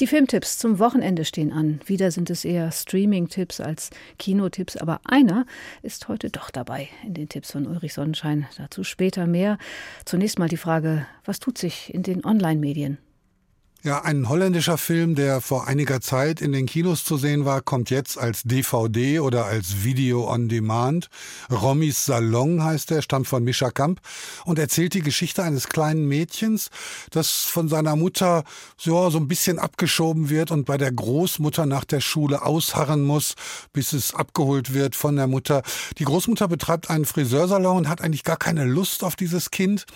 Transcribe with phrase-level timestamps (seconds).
[0.00, 1.78] Die Filmtipps zum Wochenende stehen an.
[1.84, 5.44] Wieder sind es eher Streaming-Tipps als Kinotipps, aber einer
[5.82, 8.46] ist heute doch dabei in den Tipps von Ulrich Sonnenschein.
[8.56, 9.58] Dazu später mehr.
[10.06, 12.96] Zunächst mal die Frage, was tut sich in den Online-Medien?
[13.82, 17.88] Ja, ein holländischer Film, der vor einiger Zeit in den Kinos zu sehen war, kommt
[17.88, 21.08] jetzt als DVD oder als Video on Demand.
[21.50, 24.02] Romis Salon heißt er, stammt von Mischa Kamp
[24.44, 26.68] und erzählt die Geschichte eines kleinen Mädchens,
[27.10, 28.44] das von seiner Mutter
[28.76, 33.34] so, so ein bisschen abgeschoben wird und bei der Großmutter nach der Schule ausharren muss,
[33.72, 35.62] bis es abgeholt wird von der Mutter.
[35.96, 39.86] Die Großmutter betreibt einen Friseursalon und hat eigentlich gar keine Lust auf dieses Kind,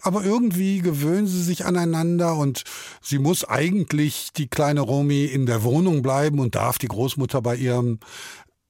[0.00, 2.62] aber irgendwie gewöhnen sie sich aneinander und
[3.02, 7.40] sie muss muss eigentlich die kleine Romy in der Wohnung bleiben und darf die Großmutter
[7.40, 7.98] bei ihrem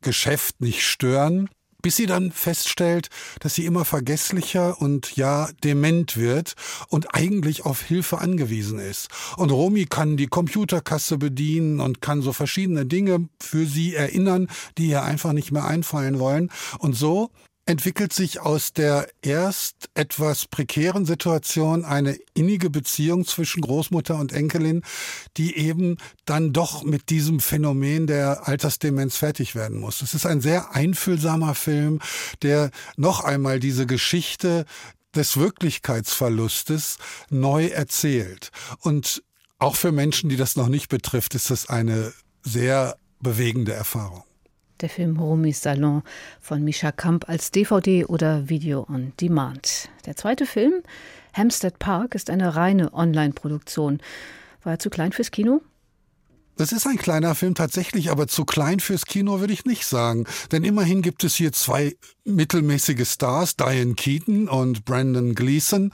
[0.02, 1.50] Geschäft nicht stören
[1.82, 3.08] bis sie dann feststellt,
[3.40, 6.54] dass sie immer vergesslicher und ja dement wird
[6.86, 9.08] und eigentlich auf Hilfe angewiesen ist.
[9.36, 14.46] Und Romy kann die Computerkasse bedienen und kann so verschiedene Dinge für sie erinnern,
[14.78, 16.52] die ihr einfach nicht mehr einfallen wollen.
[16.78, 17.30] Und so
[17.66, 24.82] entwickelt sich aus der erst etwas prekären Situation eine innige Beziehung zwischen Großmutter und Enkelin,
[25.36, 30.02] die eben dann doch mit diesem Phänomen der Altersdemenz fertig werden muss.
[30.02, 32.00] Es ist ein sehr einfühlsamer Film,
[32.42, 34.64] der noch einmal diese Geschichte
[35.14, 36.98] des Wirklichkeitsverlustes
[37.30, 38.50] neu erzählt.
[38.80, 39.22] Und
[39.58, 44.24] auch für Menschen, die das noch nicht betrifft, ist das eine sehr bewegende Erfahrung
[44.82, 46.02] der Film Romis Salon
[46.40, 49.88] von Misha Kamp als DVD oder Video on Demand.
[50.06, 50.82] Der zweite Film,
[51.32, 54.00] Hampstead Park, ist eine reine Online-Produktion.
[54.62, 55.62] War er zu klein fürs Kino?
[56.56, 60.26] Das ist ein kleiner Film tatsächlich, aber zu klein fürs Kino würde ich nicht sagen.
[60.52, 65.92] Denn immerhin gibt es hier zwei mittelmäßige Stars, Diane Keaton und Brandon Gleason,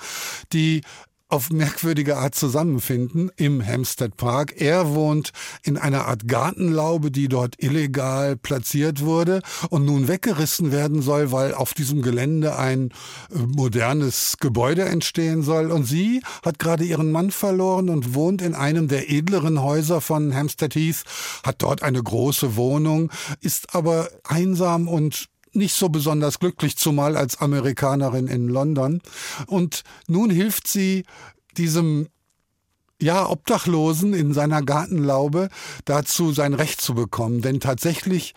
[0.52, 0.82] die
[1.28, 4.54] auf merkwürdige Art zusammenfinden im Hampstead Park.
[4.60, 11.02] Er wohnt in einer Art Gartenlaube, die dort illegal platziert wurde und nun weggerissen werden
[11.02, 12.90] soll, weil auf diesem Gelände ein
[13.30, 15.70] äh, modernes Gebäude entstehen soll.
[15.70, 20.34] Und sie hat gerade ihren Mann verloren und wohnt in einem der edleren Häuser von
[20.34, 21.04] Hampstead Heath,
[21.44, 23.10] hat dort eine große Wohnung,
[23.40, 29.00] ist aber einsam und nicht so besonders glücklich, zumal als Amerikanerin in London.
[29.46, 31.04] Und nun hilft sie
[31.56, 32.08] diesem
[33.00, 35.48] ja, Obdachlosen in seiner Gartenlaube
[35.84, 37.42] dazu, sein Recht zu bekommen.
[37.42, 38.34] Denn tatsächlich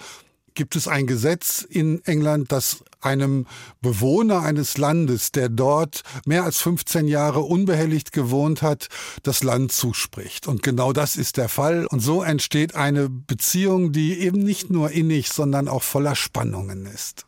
[0.53, 3.47] gibt es ein Gesetz in England, das einem
[3.81, 8.87] Bewohner eines Landes, der dort mehr als 15 Jahre unbehelligt gewohnt hat,
[9.23, 10.47] das Land zuspricht.
[10.47, 11.85] Und genau das ist der Fall.
[11.87, 17.25] Und so entsteht eine Beziehung, die eben nicht nur innig, sondern auch voller Spannungen ist.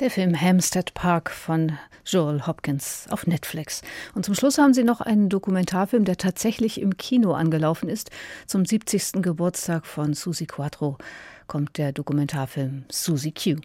[0.00, 3.82] Der Film Hampstead Park von Joel Hopkins auf Netflix.
[4.16, 8.10] Und zum Schluss haben Sie noch einen Dokumentarfilm, der tatsächlich im Kino angelaufen ist.
[8.48, 9.22] Zum 70.
[9.22, 10.98] Geburtstag von Susi Quattro
[11.46, 13.60] kommt der Dokumentarfilm Susie Q.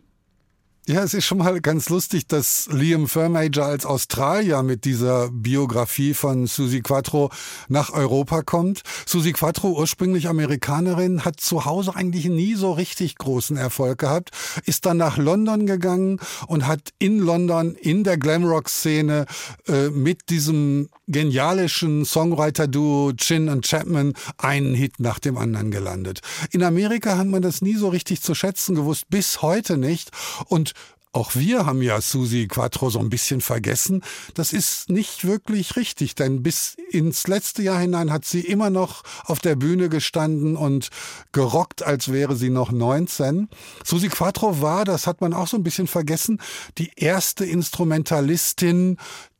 [0.90, 6.16] Ja, es ist schon mal ganz lustig, dass Liam Furmager als Australier mit dieser Biografie
[6.16, 7.30] von Susie Quattro
[7.68, 8.82] nach Europa kommt.
[9.06, 14.32] Susie Quattro, ursprünglich Amerikanerin, hat zu Hause eigentlich nie so richtig großen Erfolg gehabt,
[14.66, 19.28] ist dann nach London gegangen und hat in London in der Glamrock-Szene
[19.68, 26.22] äh, mit diesem genialischen Songwriter-Duo Chin und Chapman einen Hit nach dem anderen gelandet.
[26.50, 30.10] In Amerika hat man das nie so richtig zu schätzen gewusst, bis heute nicht.
[30.48, 30.74] Und
[31.12, 34.04] auch wir haben ja Susi Quattro so ein bisschen vergessen.
[34.36, 39.04] Das ist nicht wirklich richtig, denn bis ins letzte Jahr hinein hat sie immer noch
[39.26, 40.90] auf der Bühne gestanden und
[41.32, 43.50] gerockt, als wäre sie noch 19.
[43.84, 46.40] Susi Quattro war, das hat man auch so ein bisschen vergessen,
[46.78, 48.98] die erste Instrumentalistin,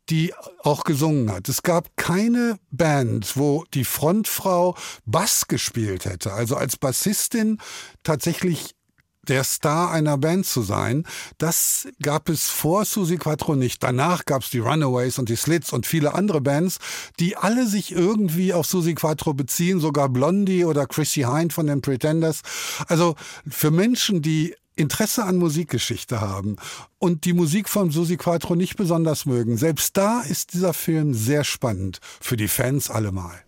[0.08, 1.48] die auch gesungen hat.
[1.48, 7.58] Es gab keine Band, wo die Frontfrau Bass gespielt hätte, also als Bassistin
[8.02, 8.74] tatsächlich
[9.28, 11.04] der Star einer Band zu sein.
[11.38, 13.82] Das gab es vor Susi Quattro nicht.
[13.82, 16.78] Danach gab es die Runaways und die Slits und viele andere Bands,
[17.18, 21.82] die alle sich irgendwie auf Susi Quattro beziehen, sogar Blondie oder Chrissy Hind von den
[21.82, 22.42] Pretenders.
[22.86, 23.14] Also
[23.48, 26.56] für Menschen, die Interesse an Musikgeschichte haben
[26.98, 31.44] und die Musik von Susi Quattro nicht besonders mögen, selbst da ist dieser Film sehr
[31.44, 32.00] spannend.
[32.20, 33.42] Für die Fans allemal.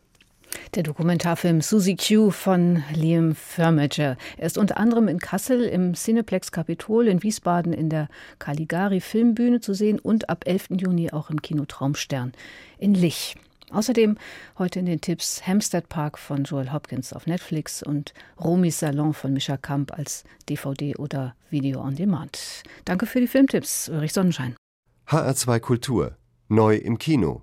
[0.75, 4.17] Der Dokumentarfilm Susie Q von Liam Firmager.
[4.39, 8.09] Er ist unter anderem in Kassel im Cineplex Kapitol, in Wiesbaden in der
[8.39, 10.69] Caligari Filmbühne zu sehen und ab 11.
[10.79, 12.33] Juni auch im Kino Traumstern
[12.79, 13.37] in Lich.
[13.71, 14.17] Außerdem
[14.57, 19.35] heute in den Tipps Hampstead Park von Joel Hopkins auf Netflix und Romis Salon von
[19.35, 22.63] Mischa Kamp als DVD oder Video on Demand.
[22.87, 24.57] Danke für die Filmtipps, Ulrich Sonnenschein.
[25.07, 26.17] HR2 Kultur.
[26.49, 27.43] Neu im Kino.